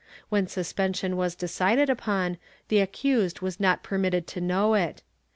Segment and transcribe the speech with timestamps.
[0.29, 5.03] When suspension was decided upon, the accused was not permitted to know it.